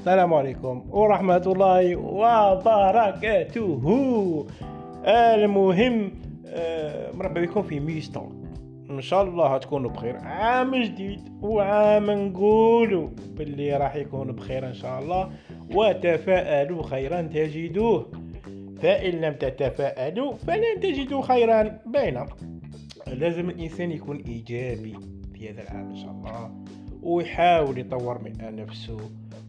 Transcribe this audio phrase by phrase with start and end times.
[0.00, 3.82] السلام عليكم ورحمة الله وبركاته.
[5.04, 6.12] المهم
[6.46, 8.26] آه، مرحبا بكم في ميستو
[8.90, 10.16] إن شاء الله تكونوا بخير.
[10.16, 15.30] عام جديد وعام نقولوا باللي راح يكون بخير إن شاء الله.
[15.74, 18.06] وتفاءلوا خيرا تجدوه.
[18.82, 22.26] فإن لم تتفاءلوا فلن تجدوا خيرا باينة
[23.06, 24.94] لازم الإنسان يكون إيجابي
[25.34, 26.50] في هذا العام إن شاء الله.
[27.02, 28.98] ويحاول يطور من نفسه.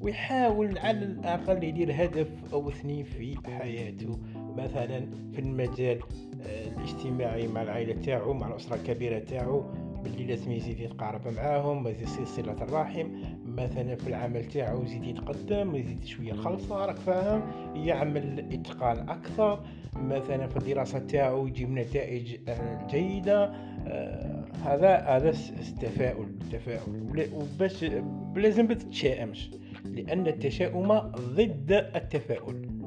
[0.02, 4.20] ويحاول على الأقل يدير هدف أو اثنين في حياته.
[4.58, 6.00] مثلا في المجال
[6.42, 9.64] آه، الاجتماعي مع العائلة تاعو مع الأسرة الكبيرة تاعو
[10.04, 13.08] باللي لازم يزيد يتقارب معاهم يزيد صلة الرحم.
[13.46, 17.42] مثلا في العمل تاعو يزيد يتقدم يزيد شوية الخلصة راك فاهم؟
[17.76, 19.64] يعمل إتقان أكثر.
[19.96, 23.54] مثلا في الدراسة تاعو يجيب نتائج آه، جيدة.
[23.88, 27.86] آه هذا هذا التفاؤل التفاؤل وباش
[28.36, 29.52] لازم ما تتشائمش
[29.86, 32.82] لأن التشاؤم ضد التفاؤل.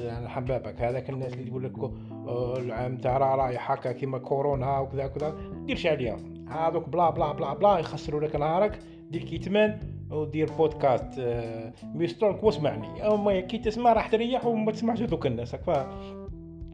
[0.00, 1.78] يعني حبابك هذاك الناس اللي يقول لك
[2.12, 5.34] آه، العام تاع رايح هكا كيما كورونا وكذا وكذا
[5.66, 6.46] ديرش عليهم.
[6.48, 8.78] هذوك blah blah blah blah يخسروا لك نهارك
[9.10, 9.78] دير kit main
[10.10, 15.56] ودير بودكاست آه، ميسترك واسمعني أما كي تسمع راح تريح وما تسمعش هذوك الناس.
[15.56, 15.70] ف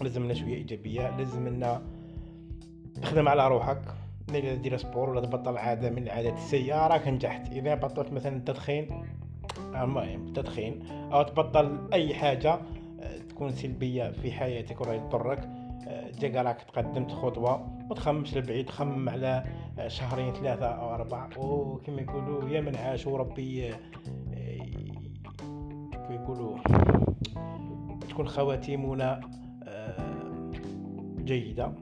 [0.00, 1.82] لازم لنا شوية إيجابية لازم لنا
[3.02, 3.82] تخدم على روحك.
[4.34, 9.04] اذا دير سبور ولا تبطل عاده من العادات السيئه راك نجحت إذا بطلت مثلا التدخين
[9.58, 12.60] المهم التدخين أو تبطل أي حاجة
[13.00, 15.48] آه، تكون سلبية في حياتك ولا تضرك
[15.88, 19.44] آه، جا راك تقدمت خطوه ما تخممش لبعيد خمم على
[19.78, 21.28] آه، شهرين ثلاثة أو أربعة.
[21.38, 23.74] وكما يقولوا يا من عاش وربي
[26.10, 26.58] يقولوا
[28.10, 29.20] تكون خواتيمنا.
[31.28, 31.72] جيدة.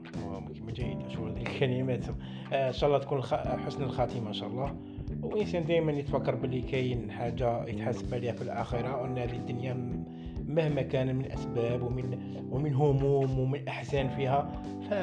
[0.73, 2.05] جيدة شو الكلمات
[2.53, 3.21] آه، إن شاء الله تكون
[3.65, 4.75] حسن الخاتمة إن شاء الله.
[5.21, 10.03] وإنسان دائما يتفكر باللي كاين حاجة يتحاسب عليها في الآخرة وأن هذه الدنيا
[10.47, 12.19] مهما كان من أسباب ومن
[12.51, 14.93] ومن هموم ومن أحزان فيها ف...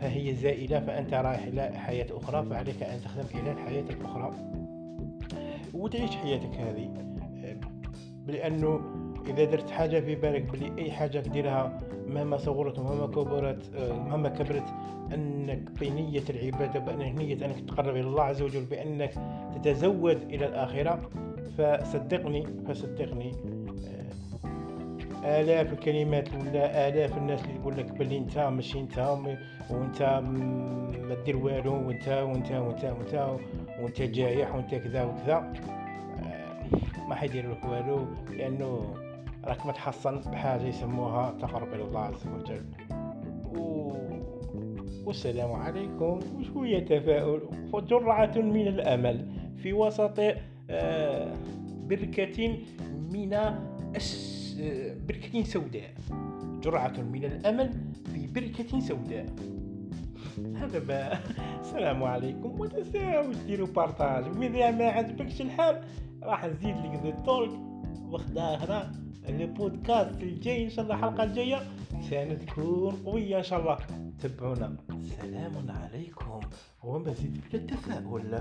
[0.00, 4.34] فهي زائلة فأنت رايح إلى حياة أخرى فعليك أن تخدم إلى الحياة الأخرى.
[5.74, 6.94] وتعيش حياتك هذه.
[7.44, 7.56] آه،
[8.26, 8.80] لأنه
[9.26, 14.28] إذا درت حاجة في بالك بلي أي حاجة تديرها مهما صغرت ومهما كبرت آه، مهما
[14.28, 14.74] كبرت
[15.14, 19.14] أنك بنية العبادة بان نية أنك تقرب إلى الله عز وجل بأنك
[19.54, 21.10] تتزود إلى الآخرة
[21.58, 23.32] فصدقني فصدقني
[25.24, 28.98] آه، آلاف الكلمات ولا آلاف الناس اللي يقول لك بلي أنت ماشي أنت
[29.70, 30.02] وأنت
[31.08, 33.38] ما دير والو وأنت وأنت وأنت وأنت
[33.80, 35.52] وأنت جايح وأنت كذا وكذا
[36.18, 38.94] آه، ما حيدير لك والو لأنه
[39.44, 42.64] راك متحصن بحاجة يسموها تقرب إلى الله عز وجل.
[43.58, 43.92] و...
[45.06, 46.20] والسلام عليكم.
[46.36, 47.40] وشوية تفاؤل.
[47.72, 49.26] وجرعة من الأمل
[49.62, 50.20] في وسط
[50.70, 51.32] آه،
[51.88, 52.58] بركة
[53.12, 53.34] من
[53.96, 54.56] أس...
[55.08, 55.94] بركة سوداء.
[56.62, 57.70] جرعة من الأمل
[58.14, 59.26] في بركة سوداء.
[60.56, 61.18] هذا بقى
[61.60, 62.60] السلام عليكم.
[62.60, 65.82] وتنساوش ديروا بارطاج وإذا ما عجبكش الحال
[66.22, 67.52] راح نزيد لك ذا تولك
[69.28, 71.62] البودكاست الجاي إن شاء الله الحلقة الجاية
[72.10, 73.78] سنكون قوية إن شاء الله.
[74.22, 74.76] تبعونا.
[75.20, 76.40] سلام عليكم.
[76.82, 78.40] ومزيد من التفاؤل.